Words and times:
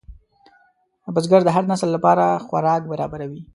بزګر 1.13 1.41
د 1.45 1.49
هر 1.55 1.63
نسل 1.71 1.89
لپاره 1.95 2.25
خوراک 2.45 2.81
برابروي 2.91 3.41